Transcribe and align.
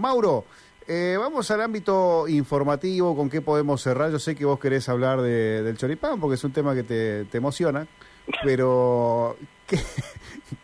Mauro, 0.00 0.44
eh, 0.88 1.16
vamos 1.18 1.50
al 1.50 1.60
ámbito 1.60 2.26
informativo, 2.26 3.14
¿con 3.14 3.30
qué 3.30 3.42
podemos 3.42 3.82
cerrar? 3.82 4.10
Yo 4.10 4.18
sé 4.18 4.34
que 4.34 4.44
vos 4.44 4.58
querés 4.58 4.88
hablar 4.88 5.20
del 5.20 5.76
choripán 5.76 6.18
porque 6.18 6.34
es 6.34 6.42
un 6.42 6.52
tema 6.52 6.74
que 6.74 6.82
te, 6.82 7.36
emociona, 7.36 7.86
pero 8.42 9.36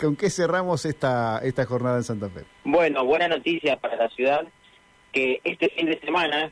¿con 0.00 0.16
qué 0.16 0.30
cerramos 0.30 0.86
esta, 0.86 1.40
esta 1.42 1.66
jornada 1.66 1.98
en 1.98 2.04
Santa 2.04 2.30
Fe? 2.30 2.44
Bueno, 2.64 3.04
buena 3.04 3.28
noticia 3.28 3.76
para 3.76 3.96
la 3.96 4.08
ciudad, 4.08 4.46
que 5.12 5.40
este 5.44 5.68
fin 5.70 5.86
de 5.86 6.00
semana, 6.00 6.50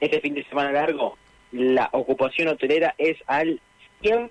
este 0.00 0.20
fin 0.20 0.34
de 0.34 0.44
semana 0.44 0.72
largo, 0.72 1.16
la 1.52 1.88
ocupación 1.92 2.48
hotelera 2.48 2.94
es 2.98 3.16
al 3.26 3.60
100%. 4.02 4.30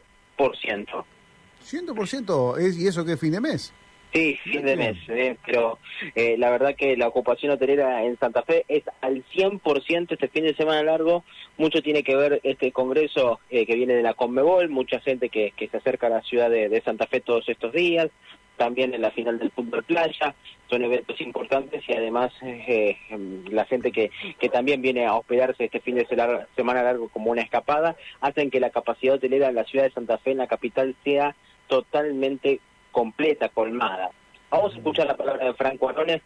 ¿100%? 1.65 2.57
¿Es, 2.59 2.77
¿Y 2.77 2.87
eso 2.87 3.05
qué 3.05 3.17
fin 3.17 3.31
de 3.31 3.41
mes? 3.41 3.73
Sí, 4.11 4.39
fin 4.43 4.65
de 4.65 4.75
mes, 4.75 4.97
eh, 5.09 5.37
pero 5.45 5.77
eh, 6.15 6.35
la 6.37 6.49
verdad 6.49 6.75
que 6.75 6.97
la 6.97 7.07
ocupación 7.07 7.51
hotelera 7.51 8.03
en 8.03 8.17
Santa 8.17 8.41
Fe 8.41 8.65
es 8.67 8.83
al 9.01 9.23
100% 9.25 10.11
este 10.11 10.27
fin 10.29 10.45
de 10.45 10.55
semana 10.55 10.81
largo. 10.81 11.23
Mucho 11.57 11.83
tiene 11.83 12.01
que 12.01 12.15
ver 12.15 12.39
este 12.43 12.71
congreso 12.71 13.39
eh, 13.51 13.67
que 13.67 13.75
viene 13.75 13.93
de 13.93 14.01
la 14.01 14.15
Conmebol, 14.15 14.69
mucha 14.69 14.99
gente 14.99 15.29
que, 15.29 15.51
que 15.55 15.67
se 15.67 15.77
acerca 15.77 16.07
a 16.07 16.11
la 16.11 16.21
ciudad 16.23 16.49
de, 16.49 16.81
Santa 16.83 17.05
Fe 17.05 17.21
todos 17.21 17.47
estos 17.49 17.71
días, 17.71 18.09
también 18.57 18.95
en 18.95 19.01
la 19.03 19.11
final 19.11 19.37
del 19.37 19.51
fútbol 19.51 19.83
playa, 19.83 20.33
son 20.69 20.83
eventos 20.83 21.21
importantes 21.21 21.83
y 21.87 21.93
además 21.93 22.31
em, 22.41 23.45
la 23.51 23.65
gente 23.65 23.91
que, 23.91 24.09
que 24.39 24.49
también 24.49 24.81
viene 24.81 25.05
a 25.05 25.15
hospedarse 25.15 25.65
este 25.65 25.81
fin 25.81 25.95
de 25.95 26.07
semana 26.55 26.83
largo 26.83 27.09
como 27.09 27.29
una 27.29 27.41
escapada, 27.41 27.95
hacen 28.21 28.49
que 28.49 28.59
la 28.59 28.71
capacidad 28.71 29.15
hotelera 29.15 29.49
en 29.49 29.55
la 29.55 29.65
ciudad 29.65 29.85
de 29.85 29.91
Santa 29.91 30.17
Fe, 30.17 30.31
en 30.31 30.39
la 30.39 30.47
capital, 30.47 30.95
sea 31.03 31.35
totalmente 31.67 32.59
completa, 32.99 33.47
colmada. 33.47 34.09
Vamos 34.51 34.73
a 34.73 34.77
escuchar 34.77 35.07
la 35.07 35.15
palabra 35.15 35.45
de 35.45 35.53
Franco 35.53 35.87
Arones, 35.87 36.21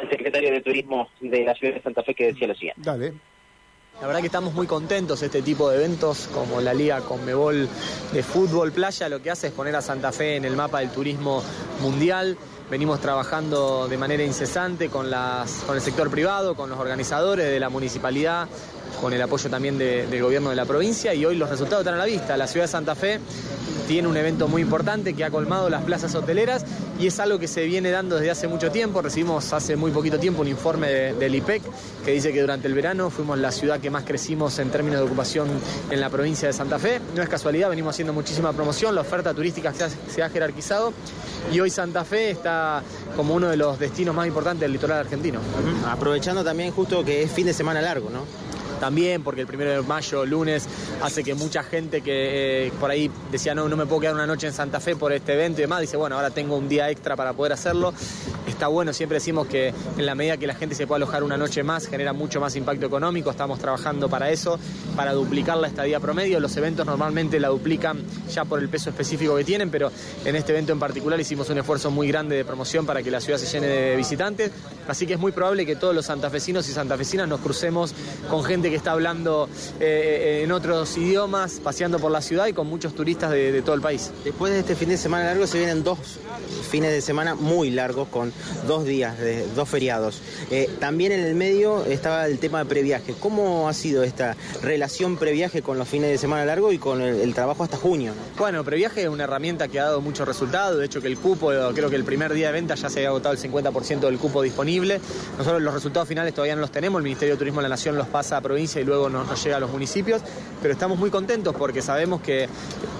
el 0.00 0.08
secretario 0.08 0.50
de 0.50 0.62
Turismo 0.62 1.10
de 1.20 1.44
la 1.44 1.54
ciudad 1.54 1.74
de 1.74 1.82
Santa 1.82 2.02
Fe, 2.02 2.14
que 2.14 2.32
decía 2.32 2.48
lo 2.48 2.54
siguiente. 2.54 2.80
Dale. 2.82 3.12
La 4.00 4.06
verdad 4.06 4.20
que 4.20 4.26
estamos 4.26 4.54
muy 4.54 4.66
contentos 4.66 5.20
este 5.22 5.42
tipo 5.42 5.68
de 5.68 5.76
eventos 5.76 6.30
como 6.32 6.62
la 6.62 6.72
Liga 6.72 7.02
Conmebol 7.02 7.68
de 8.14 8.22
Fútbol 8.22 8.72
Playa, 8.72 9.10
lo 9.10 9.20
que 9.20 9.30
hace 9.30 9.48
es 9.48 9.52
poner 9.52 9.76
a 9.76 9.82
Santa 9.82 10.10
Fe 10.10 10.36
en 10.36 10.46
el 10.46 10.56
mapa 10.56 10.80
del 10.80 10.88
turismo 10.90 11.42
mundial. 11.82 12.38
Venimos 12.70 12.98
trabajando 13.00 13.86
de 13.86 13.98
manera 13.98 14.24
incesante 14.24 14.88
con, 14.88 15.10
las, 15.10 15.64
con 15.66 15.76
el 15.76 15.82
sector 15.82 16.10
privado, 16.10 16.54
con 16.54 16.70
los 16.70 16.78
organizadores 16.78 17.44
de 17.44 17.60
la 17.60 17.68
municipalidad, 17.68 18.48
con 19.02 19.12
el 19.12 19.20
apoyo 19.20 19.50
también 19.50 19.76
del 19.76 20.22
gobierno 20.22 20.48
de 20.48 20.56
la 20.56 20.64
provincia 20.64 21.12
y 21.12 21.26
hoy 21.26 21.36
los 21.36 21.50
resultados 21.50 21.82
están 21.82 21.96
a 21.96 21.98
la 21.98 22.06
vista. 22.06 22.38
La 22.38 22.46
ciudad 22.46 22.64
de 22.64 22.72
Santa 22.72 22.94
Fe 22.94 23.20
tiene 23.90 24.06
un 24.06 24.16
evento 24.16 24.46
muy 24.46 24.62
importante 24.62 25.14
que 25.14 25.24
ha 25.24 25.30
colmado 25.32 25.68
las 25.68 25.82
plazas 25.82 26.14
hoteleras 26.14 26.64
y 27.00 27.08
es 27.08 27.18
algo 27.18 27.40
que 27.40 27.48
se 27.48 27.64
viene 27.64 27.90
dando 27.90 28.14
desde 28.14 28.30
hace 28.30 28.46
mucho 28.46 28.70
tiempo. 28.70 29.02
Recibimos 29.02 29.52
hace 29.52 29.74
muy 29.74 29.90
poquito 29.90 30.16
tiempo 30.16 30.42
un 30.42 30.46
informe 30.46 31.12
del 31.14 31.34
IPEC 31.34 31.60
que 32.04 32.12
dice 32.12 32.32
que 32.32 32.40
durante 32.40 32.68
el 32.68 32.74
verano 32.74 33.10
fuimos 33.10 33.36
la 33.40 33.50
ciudad 33.50 33.80
que 33.80 33.90
más 33.90 34.04
crecimos 34.04 34.60
en 34.60 34.70
términos 34.70 35.00
de 35.00 35.06
ocupación 35.06 35.48
en 35.90 36.00
la 36.00 36.08
provincia 36.08 36.46
de 36.46 36.54
Santa 36.54 36.78
Fe. 36.78 37.00
No 37.16 37.22
es 37.24 37.28
casualidad, 37.28 37.68
venimos 37.68 37.96
haciendo 37.96 38.12
muchísima 38.12 38.52
promoción, 38.52 38.94
la 38.94 39.00
oferta 39.00 39.34
turística 39.34 39.72
se 39.74 40.22
ha, 40.22 40.30
jerarquizado 40.30 40.92
y 41.52 41.58
hoy 41.58 41.70
Santa 41.70 42.04
Fe 42.04 42.30
está 42.30 42.84
como 43.16 43.34
uno 43.34 43.48
de 43.48 43.56
los 43.56 43.76
destinos 43.80 44.14
más 44.14 44.28
importantes 44.28 44.60
del 44.60 44.72
litoral 44.72 45.00
argentino. 45.00 45.40
Aprovechando 45.90 46.44
también 46.44 46.70
justo 46.70 47.04
que 47.04 47.24
es 47.24 47.32
fin 47.32 47.46
de 47.46 47.52
semana 47.52 47.82
largo, 47.82 48.08
¿no? 48.08 48.49
También, 48.80 49.22
porque 49.22 49.42
el 49.42 49.46
primero 49.46 49.70
de 49.70 49.82
mayo, 49.82 50.26
lunes, 50.26 50.66
hace 51.02 51.22
que 51.22 51.34
mucha 51.34 51.62
gente 51.62 52.00
que 52.00 52.66
eh, 52.66 52.72
por 52.80 52.90
ahí 52.90 53.10
decía, 53.30 53.54
no, 53.54 53.68
no 53.68 53.76
me 53.76 53.86
puedo 53.86 54.00
quedar 54.00 54.14
una 54.14 54.26
noche 54.26 54.46
en 54.46 54.52
Santa 54.52 54.80
Fe 54.80 54.96
por 54.96 55.12
este 55.12 55.34
evento 55.34 55.60
y 55.60 55.62
demás, 55.62 55.80
dice, 55.80 55.96
bueno, 55.96 56.16
ahora 56.16 56.30
tengo 56.30 56.56
un 56.56 56.68
día 56.68 56.90
extra 56.90 57.14
para 57.14 57.32
poder 57.34 57.52
hacerlo. 57.52 57.92
Está 58.46 58.66
bueno, 58.66 58.92
siempre 58.92 59.16
decimos 59.16 59.46
que 59.46 59.68
en 59.68 60.06
la 60.06 60.14
medida 60.14 60.36
que 60.36 60.46
la 60.46 60.54
gente 60.54 60.74
se 60.74 60.86
pueda 60.86 60.96
alojar 60.96 61.22
una 61.22 61.36
noche 61.36 61.62
más, 61.62 61.86
genera 61.86 62.12
mucho 62.12 62.40
más 62.40 62.56
impacto 62.56 62.86
económico, 62.86 63.30
estamos 63.30 63.58
trabajando 63.58 64.08
para 64.08 64.30
eso, 64.30 64.58
para 64.96 65.12
duplicar 65.12 65.56
la 65.58 65.68
estadía 65.68 66.00
promedio. 66.00 66.40
Los 66.40 66.56
eventos 66.56 66.86
normalmente 66.86 67.38
la 67.38 67.48
duplican 67.48 68.02
ya 68.32 68.44
por 68.44 68.58
el 68.58 68.68
peso 68.68 68.90
específico 68.90 69.36
que 69.36 69.44
tienen, 69.44 69.70
pero 69.70 69.90
en 70.24 70.36
este 70.36 70.52
evento 70.52 70.72
en 70.72 70.78
particular 70.78 71.20
hicimos 71.20 71.48
un 71.50 71.58
esfuerzo 71.58 71.90
muy 71.90 72.08
grande 72.08 72.36
de 72.36 72.44
promoción 72.44 72.86
para 72.86 73.02
que 73.02 73.10
la 73.10 73.20
ciudad 73.20 73.38
se 73.38 73.46
llene 73.46 73.66
de 73.66 73.96
visitantes, 73.96 74.50
así 74.88 75.06
que 75.06 75.14
es 75.14 75.20
muy 75.20 75.32
probable 75.32 75.66
que 75.66 75.76
todos 75.76 75.94
los 75.94 76.06
santafesinos 76.06 76.68
y 76.68 76.72
santafesinas 76.72 77.28
nos 77.28 77.40
crucemos 77.40 77.94
con 78.28 78.42
gente 78.44 78.69
que 78.70 78.76
está 78.76 78.92
hablando 78.92 79.48
eh, 79.80 80.42
en 80.44 80.52
otros 80.52 80.96
idiomas, 80.96 81.60
paseando 81.62 81.98
por 81.98 82.10
la 82.10 82.22
ciudad 82.22 82.46
y 82.46 82.52
con 82.52 82.66
muchos 82.66 82.94
turistas 82.94 83.30
de, 83.30 83.62
todo 83.62 83.74
el 83.74 83.80
país. 83.80 84.10
Después 84.24 84.52
de 84.52 84.60
este 84.60 84.74
fin 84.74 84.88
de 84.88 84.96
semana 84.96 85.24
largo 85.24 85.46
se 85.46 85.58
vienen 85.58 85.82
dos 85.82 85.98
fines 86.70 86.92
de 86.92 87.00
semana 87.00 87.34
muy 87.34 87.70
largos 87.70 88.08
con 88.08 88.32
dos 88.66 88.84
días, 88.84 89.18
de, 89.18 89.46
dos 89.54 89.68
feriados. 89.68 90.22
Eh, 90.50 90.68
también 90.78 91.12
en 91.12 91.20
el 91.20 91.34
medio 91.34 91.84
estaba 91.84 92.26
el 92.26 92.38
tema 92.38 92.60
de 92.60 92.64
previaje. 92.66 93.14
¿Cómo 93.18 93.68
ha 93.68 93.74
sido 93.74 94.02
esta 94.02 94.36
relación 94.62 95.16
previaje 95.16 95.62
con 95.62 95.78
los 95.78 95.88
fines 95.88 96.10
de 96.10 96.18
semana 96.18 96.44
largo 96.44 96.72
y 96.72 96.78
con 96.78 97.02
el, 97.02 97.34
trabajo 97.34 97.64
hasta 97.64 97.76
junio? 97.76 98.12
Bueno, 98.38 98.64
previaje 98.64 99.02
es 99.02 99.08
una 99.08 99.24
herramienta 99.24 99.68
que 99.68 99.80
ha 99.80 99.84
dado 99.84 100.00
mucho 100.00 100.24
resultado. 100.24 100.78
De 100.78 100.86
hecho, 100.86 101.00
que 101.00 101.08
el 101.08 101.18
cupo, 101.18 101.50
creo 101.74 101.90
que 101.90 101.96
el 101.96 102.04
primer 102.04 102.32
día 102.32 102.48
de 102.48 102.52
venta 102.52 102.74
ya 102.74 102.88
se 102.88 103.00
había 103.00 103.08
agotado 103.08 103.34
el 103.34 103.40
50% 103.40 104.00
del 104.00 104.18
cupo 104.18 104.42
disponible. 104.42 105.00
Nosotros 105.38 105.60
los 105.60 105.74
resultados 105.74 106.08
finales 106.08 106.34
todavía 106.34 106.54
no 106.54 106.60
los 106.60 106.70
tenemos. 106.70 106.98
El 106.98 107.04
Ministerio 107.04 107.34
de 107.34 107.38
Turismo 107.38 107.60
de 107.60 107.64
la 107.64 107.70
Nación 107.70 107.96
los 107.96 108.06
pasa 108.06 108.36
a 108.36 108.40
provincia 108.40 108.59
y 108.60 108.84
luego 108.84 109.08
nos, 109.08 109.42
llega 109.42 109.56
a 109.56 109.60
los 109.60 109.70
municipios, 109.70 110.20
pero 110.60 110.74
estamos 110.74 110.98
muy 110.98 111.08
contentos 111.08 111.54
porque 111.56 111.80
sabemos 111.80 112.20
que 112.20 112.46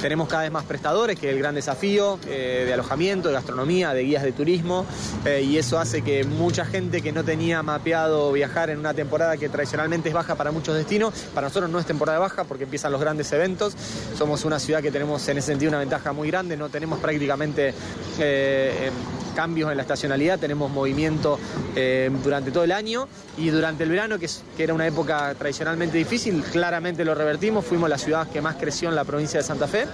tenemos 0.00 0.26
cada 0.26 0.44
vez 0.44 0.52
más 0.52 0.64
prestadores, 0.64 1.18
que 1.18 1.28
es 1.28 1.34
el 1.34 1.38
gran 1.38 1.54
desafío 1.54 2.18
eh, 2.26 2.64
de 2.66 2.72
alojamiento, 2.72 3.28
de 3.28 3.34
gastronomía, 3.34 3.92
de 3.92 4.02
guías 4.02 4.22
de 4.22 4.32
turismo, 4.32 4.86
eh, 5.26 5.42
y 5.42 5.58
eso 5.58 5.78
hace 5.78 6.00
que 6.00 6.24
mucha 6.24 6.64
gente 6.64 7.02
que 7.02 7.12
no 7.12 7.24
tenía 7.24 7.62
mapeado 7.62 8.32
viajar 8.32 8.70
en 8.70 8.78
una 8.78 8.94
temporada 8.94 9.36
que 9.36 9.50
tradicionalmente 9.50 10.08
es 10.08 10.14
baja 10.14 10.34
para 10.34 10.50
muchos 10.50 10.74
destinos, 10.74 11.12
para 11.34 11.48
nosotros 11.48 11.70
no 11.70 11.78
es 11.78 11.84
temporada 11.84 12.18
baja 12.18 12.44
porque 12.44 12.64
empiezan 12.64 12.92
los 12.92 13.00
grandes 13.00 13.30
eventos, 13.32 13.74
somos 14.16 14.46
una 14.46 14.58
ciudad 14.58 14.80
que 14.80 14.90
tenemos 14.90 15.28
en 15.28 15.36
ese 15.36 15.48
sentido 15.48 15.68
una 15.68 15.78
ventaja 15.78 16.14
muy 16.14 16.28
grande, 16.30 16.56
no 16.56 16.70
tenemos 16.70 16.98
prácticamente... 17.00 17.74
Eh, 18.18 18.90
cambios 19.30 19.70
en 19.70 19.76
la 19.76 19.82
estacionalidad, 19.82 20.38
tenemos 20.38 20.70
movimiento 20.70 21.38
eh, 21.76 22.10
durante 22.22 22.50
todo 22.50 22.64
el 22.64 22.72
año 22.72 23.08
y 23.36 23.50
durante 23.50 23.84
el 23.84 23.90
verano, 23.90 24.18
que, 24.18 24.28
que, 24.56 24.64
era 24.64 24.74
una 24.74 24.86
época 24.86 25.34
tradicionalmente 25.34 25.98
difícil, 25.98 26.42
claramente 26.42 27.04
lo 27.04 27.14
revertimos, 27.14 27.64
fuimos 27.64 27.88
la 27.88 27.98
ciudad 27.98 28.28
que 28.28 28.40
más 28.40 28.56
creció 28.56 28.88
en 28.88 28.94
la 28.94 29.04
provincia 29.04 29.40
de 29.40 29.44
Santa 29.44 29.66
Fe. 29.66 29.86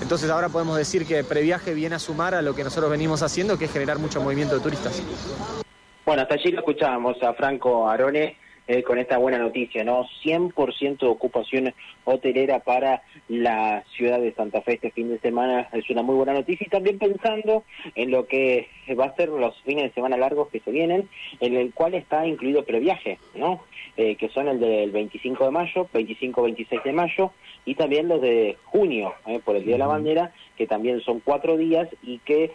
Entonces 0.00 0.28
ahora 0.30 0.48
podemos 0.48 0.76
decir 0.76 1.06
que 1.06 1.22
previaje 1.22 1.74
viene 1.74 1.94
a 1.94 1.98
sumar 1.98 2.34
a 2.34 2.42
lo 2.42 2.54
que 2.54 2.64
nosotros 2.64 2.90
venimos 2.90 3.22
haciendo, 3.22 3.56
que 3.56 3.66
es 3.66 3.72
generar 3.72 3.98
mucho 3.98 4.20
movimiento 4.20 4.56
de 4.56 4.60
turistas. 4.60 5.00
Bueno, 6.04 6.22
hasta 6.22 6.34
allí 6.34 6.50
lo 6.50 6.58
escuchábamos 6.58 7.22
a 7.22 7.32
Franco 7.34 7.88
Arone 7.88 8.36
eh, 8.72 8.82
con 8.82 8.98
esta 8.98 9.18
buena 9.18 9.36
noticia, 9.36 9.84
¿no? 9.84 10.06
100% 10.24 10.98
de 11.00 11.06
ocupación 11.06 11.74
hotelera 12.04 12.60
para 12.60 13.02
la 13.28 13.84
ciudad 13.94 14.18
de 14.18 14.32
Santa 14.32 14.62
Fe 14.62 14.74
este 14.76 14.90
fin 14.90 15.10
de 15.10 15.18
semana 15.18 15.68
es 15.74 15.90
una 15.90 16.02
muy 16.02 16.14
buena 16.14 16.32
noticia 16.32 16.66
y 16.66 16.70
también 16.70 16.98
pensando 16.98 17.64
en 17.94 18.10
lo 18.10 18.26
que 18.26 18.68
va 18.98 19.04
a 19.04 19.14
ser 19.14 19.28
los 19.28 19.60
fines 19.60 19.84
de 19.84 19.92
semana 19.92 20.16
largos 20.16 20.48
que 20.48 20.60
se 20.60 20.70
vienen, 20.70 21.06
en 21.40 21.54
el 21.54 21.74
cual 21.74 21.92
está 21.92 22.26
incluido 22.26 22.64
previaje, 22.64 23.18
¿no? 23.34 23.60
Eh, 23.98 24.16
que 24.16 24.30
son 24.30 24.48
el 24.48 24.58
del 24.58 24.90
25 24.90 25.44
de 25.44 25.50
mayo, 25.50 25.86
25-26 25.92 26.82
de 26.82 26.92
mayo 26.94 27.30
y 27.66 27.74
también 27.74 28.08
los 28.08 28.22
de 28.22 28.56
junio, 28.64 29.12
¿eh? 29.26 29.38
por 29.44 29.54
el 29.54 29.64
Día 29.64 29.74
de 29.74 29.80
la 29.80 29.86
Bandera, 29.86 30.32
que 30.56 30.66
también 30.66 31.02
son 31.02 31.20
cuatro 31.20 31.58
días 31.58 31.90
y 32.02 32.20
que 32.20 32.52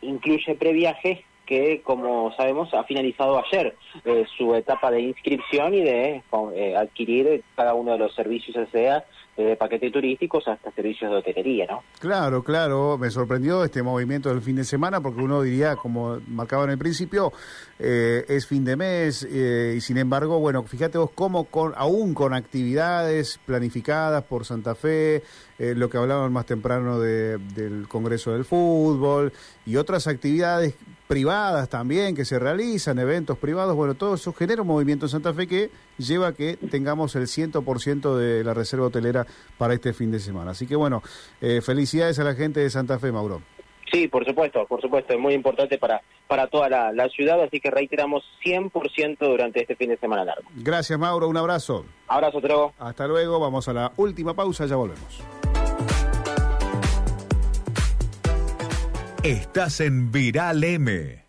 incluye 0.00 0.54
previaje 0.54 1.24
que, 1.46 1.80
como 1.82 2.32
sabemos, 2.36 2.74
ha 2.74 2.84
finalizado 2.84 3.38
ayer 3.38 3.74
eh, 4.04 4.24
su 4.36 4.54
etapa 4.54 4.90
de 4.90 5.00
inscripción 5.00 5.74
y 5.74 5.82
de 5.82 6.22
eh, 6.54 6.76
adquirir 6.76 7.42
cada 7.54 7.74
uno 7.74 7.92
de 7.92 7.98
los 7.98 8.14
servicios, 8.14 8.56
ya 8.56 8.66
sea 8.66 9.04
de 9.36 9.56
paquetes 9.56 9.92
turísticos 9.92 10.46
hasta 10.48 10.70
servicios 10.72 11.10
de 11.10 11.18
hotelería, 11.18 11.66
¿no? 11.66 11.82
Claro, 11.98 12.42
claro, 12.42 12.96
me 12.98 13.10
sorprendió 13.10 13.64
este 13.64 13.82
movimiento 13.82 14.28
del 14.30 14.42
fin 14.42 14.56
de 14.56 14.64
semana 14.64 15.00
porque 15.00 15.20
uno 15.20 15.42
diría, 15.42 15.76
como 15.76 16.20
marcaba 16.28 16.64
en 16.64 16.70
el 16.70 16.78
principio, 16.78 17.32
eh, 17.78 18.24
es 18.28 18.46
fin 18.46 18.64
de 18.64 18.76
mes 18.76 19.22
y 19.22 19.80
sin 19.80 19.98
embargo, 19.98 20.38
bueno, 20.38 20.62
fíjate 20.62 20.98
vos 20.98 21.10
cómo 21.14 21.44
con, 21.44 21.72
aún 21.76 22.14
con 22.14 22.34
actividades 22.34 23.38
planificadas 23.44 24.24
por 24.24 24.44
Santa 24.44 24.74
Fe, 24.74 25.22
lo 25.58 25.88
que 25.88 25.98
hablaban 25.98 26.32
más 26.32 26.46
temprano 26.46 26.98
del 27.00 27.86
Congreso 27.88 28.32
del 28.32 28.44
Fútbol 28.44 29.32
y 29.64 29.76
otras 29.76 30.06
actividades 30.06 30.74
privadas 31.06 31.68
también 31.68 32.14
que 32.14 32.24
se 32.24 32.38
realizan, 32.38 32.98
eventos 32.98 33.38
privados, 33.38 33.76
bueno, 33.76 33.94
todo 33.94 34.14
eso 34.14 34.32
genera 34.32 34.62
un 34.62 34.68
movimiento 34.68 35.06
en 35.06 35.10
Santa 35.10 35.32
Fe 35.32 35.46
que 35.46 35.70
lleva 35.98 36.28
a 36.28 36.32
que 36.32 36.56
tengamos 36.56 37.14
el 37.14 37.26
100% 37.26 38.16
de 38.16 38.44
la 38.44 38.54
reserva 38.54 38.86
hotelera 38.86 39.25
para 39.58 39.74
este 39.74 39.92
fin 39.92 40.10
de 40.10 40.18
semana. 40.18 40.52
Así 40.52 40.66
que 40.66 40.76
bueno, 40.76 41.02
eh, 41.40 41.60
felicidades 41.60 42.18
a 42.18 42.24
la 42.24 42.34
gente 42.34 42.60
de 42.60 42.70
Santa 42.70 42.98
Fe, 42.98 43.12
Mauro. 43.12 43.42
Sí, 43.92 44.08
por 44.08 44.24
supuesto, 44.26 44.66
por 44.66 44.80
supuesto, 44.80 45.14
es 45.14 45.18
muy 45.18 45.34
importante 45.34 45.78
para, 45.78 46.02
para 46.26 46.48
toda 46.48 46.68
la, 46.68 47.08
ciudad, 47.08 47.40
así 47.40 47.60
que 47.60 47.70
reiteramos 47.70 48.24
100% 48.44 49.18
durante 49.18 49.60
este 49.62 49.76
fin 49.76 49.90
de 49.90 49.96
semana 49.96 50.24
largo. 50.24 50.48
Gracias, 50.56 50.98
Mauro, 50.98 51.28
un 51.28 51.36
abrazo. 51.36 51.86
Abrazo, 52.08 52.40
Trevo. 52.40 52.74
Hasta 52.78 53.06
luego, 53.06 53.38
vamos 53.38 53.68
a 53.68 53.72
la 53.72 53.92
última 53.96 54.34
pausa, 54.34 54.66
ya 54.66 54.76
volvemos. 54.76 55.22
Estás 59.22 59.80
en 59.80 60.12
Viral 60.12 60.62
M. 60.62 61.25